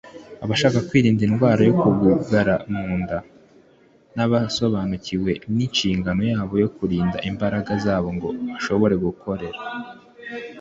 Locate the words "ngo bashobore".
8.15-8.95